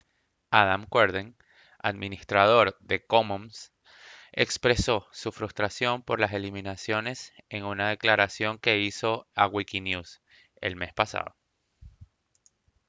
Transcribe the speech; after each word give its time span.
adam 0.49 0.87
cuerden 0.87 1.35
administrador 1.77 2.75
de 2.79 3.05
commons 3.05 3.71
expresó 4.31 5.05
su 5.11 5.31
frustración 5.31 6.01
por 6.01 6.19
las 6.19 6.33
eliminaciones 6.33 7.33
en 7.49 7.65
una 7.65 7.89
declaración 7.89 8.57
que 8.57 8.79
hizo 8.79 9.27
a 9.35 9.45
wikinwes 9.45 10.23
el 10.59 10.75
mes 10.75 10.91
pasado 10.91 11.35